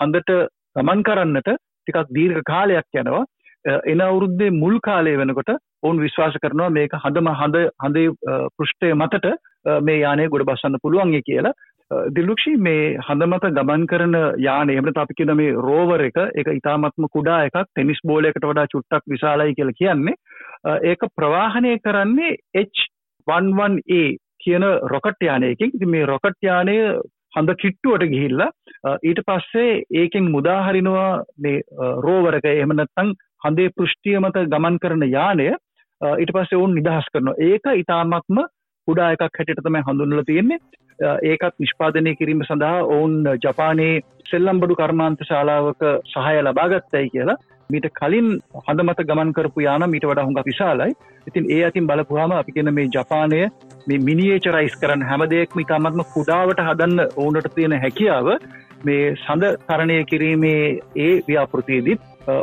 හඳට 0.00 0.30
ගමන් 0.76 1.02
කරන්නට 1.02 1.48
ටිකක් 1.48 2.12
දීර්ඝ 2.16 2.42
කාලයක් 2.52 3.00
යනවා. 3.02 3.24
එන 3.92 4.00
අවුරුද්දේ 4.00 4.56
මුල් 4.62 4.78
කාලය 4.80 5.16
වෙනකොට 5.18 5.52
ඔවුන් 5.82 6.02
විශ්වාස 6.04 6.38
කරනවා 6.42 6.70
මේක 6.70 6.92
හඳම 7.02 7.30
හඳ 7.40 7.56
හඳේ 7.84 8.08
පෘෂ්ඨය 8.56 8.92
මතට 8.94 9.26
මේ 9.82 10.02
යානය 10.04 10.28
ගොඩ 10.28 10.46
බස්සන්න 10.50 10.82
පුළුවන්ගේ 10.82 11.26
කියලා. 11.28 11.56
දිල්ලුක්ෂි 11.90 12.52
මේ 12.58 12.98
හඳමත 12.98 13.44
ගමන් 13.56 13.86
කරන 13.86 14.14
යාන 14.44 14.70
එමට 14.70 14.98
අපි 14.98 15.14
කියන 15.18 15.32
මේ 15.40 15.52
රෝවර 15.66 16.02
එක 16.06 16.16
එක 16.34 16.48
ඉතාමත්ම 16.52 17.06
කුඩා 17.08 17.40
එකක් 17.46 17.58
ටෙනිස් 17.62 18.00
බෝලයකට 18.04 18.46
වඩා 18.50 18.70
චුට්ටක් 18.72 19.04
විශාලයි 19.06 19.54
කියල 19.54 19.70
කියන්නේ. 19.72 20.14
ඒක 20.82 21.02
ප්‍රවාහනය 21.16 21.74
කරන්නේ 21.84 22.38
H11A 22.62 24.02
කියන 24.44 24.64
රොකට් 24.94 25.22
යානයකින්. 25.22 25.70
ඉති 25.74 25.86
මේ 25.86 26.06
රොකට් 26.06 26.40
යානය 26.42 26.74
හඳ 27.36 27.54
කිට්ටුවට 27.62 28.10
ගිහිල්ලා 28.14 28.50
ඊට 29.02 29.22
පස්සේ 29.28 29.82
ඒකෙන් 29.92 30.30
මුදාහරිනවා 30.34 31.22
මේ 31.38 31.62
රෝවරක 32.06 32.48
එහමනත්තං 32.54 33.14
හඳේ 33.44 33.74
පෘෂ්ටිය 33.76 34.18
මත 34.18 34.48
ගමන් 34.50 34.80
කරන 34.82 35.06
යානය 35.08 35.46
ඊට 36.00 36.34
පස්සේ 36.34 36.58
ඔවුන් 36.58 36.74
නිදහස් 36.74 37.06
කරනවා. 37.12 37.38
ඒක 37.40 37.70
ඉතාමත්ම 37.82 38.42
කුඩා 38.88 39.12
එකක් 39.14 39.24
හැටියට 39.30 39.62
තමයි 39.62 39.84
හඳුන්වලා 39.86 40.26
තියෙන්නේ. 40.26 40.60
ඒකත් 41.24 41.58
නිෂ්පාදනය 41.58 42.14
කිරීම 42.14 42.42
සඳහා 42.42 42.78
ඔවුන් 42.88 43.16
ජපානයේ 43.40 44.00
සෙල්ලම්බඩු 44.30 44.74
කර්මාන්ත 44.74 45.20
ශාලාවක 45.22 45.84
සහය 46.06 46.36
ලබාගත්තයි 46.42 47.10
කියලා 47.10 47.36
මීට 47.70 47.88
කලින් 47.92 48.28
හඳමත 48.60 49.00
ගමන් 49.02 49.32
කරපු 49.32 49.60
යාන 49.60 49.86
මීට 49.90 50.06
වඩා 50.06 50.24
හුඟ 50.24 50.42
විශාලයි 50.44 50.96
ඉතින් 51.26 51.50
ඒ 51.50 51.62
අතින් 51.64 51.86
බලපුහම 51.86 52.32
අපි 52.32 52.52
කියන 52.52 52.72
මේ 52.74 52.88
ජපානය 52.90 53.40
මේ 53.86 53.98
මිනිේචරයිස් 54.00 54.76
කරන්න 54.76 55.04
හැමදයෙක්ම 55.04 55.60
ඉතාමත්ම 55.60 56.04
කුඩාවට 56.12 56.62
හදන්න 56.62 57.02
ඕනට 57.16 57.48
තියෙන 57.54 57.78
හැකියාව 57.78 58.30
මේ 58.84 59.02
සඳ 59.16 59.52
තරණය 59.66 59.98
කිරීමේ 60.04 60.60
ඒ 60.98 61.12
ව්‍යාපෘතියේදීත් 61.28 62.00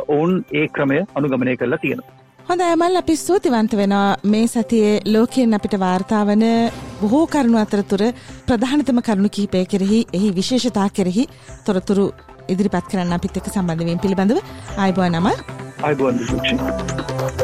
ඔවුන් 0.08 0.44
ඒ 0.52 0.66
ක්‍රමය 0.68 1.00
අනුගමනය 1.14 1.56
කරලා 1.56 1.78
තියෙනවා. 1.78 2.23
හොඳ 2.48 2.60
ඇමල් 2.60 2.96
අපි 3.00 3.14
ස්තුතිවන්ත 3.16 3.72
වෙනවා. 3.78 4.16
මේ 4.24 4.46
සතියේ 4.46 5.00
ලෝකයෙන් 5.06 5.56
අපිට 5.56 5.76
වාර්තාාවන 5.84 6.44
බොහෝ 7.00 7.22
කරුණු 7.26 7.58
අතරතුර 7.58 8.02
ප්‍රධානතම 8.48 9.00
කරුණු 9.06 9.30
කිහිපය 9.36 9.64
කෙරෙහි 9.72 10.00
එහි 10.12 10.28
විශේෂතා 10.38 10.88
කෙරෙහි 10.90 11.24
තොරතුරු 11.66 12.04
ඉදිරිපත් 12.48 12.90
කරන්න 12.90 13.16
අපිත් 13.18 13.40
එක්ක 13.40 13.48
සම්බන්ධවීම 13.54 14.04
පිළිබඳව 14.04 14.44
අයිබවා 14.78 15.10
නම 15.10 15.30
අයිබුවන් 15.82 17.43